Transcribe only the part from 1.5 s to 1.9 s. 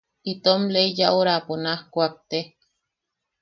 naj